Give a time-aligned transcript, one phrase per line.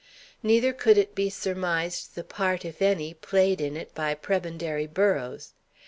[0.41, 5.53] Neither could it be surmised the part, if any, played in it by Prebendary Burrows.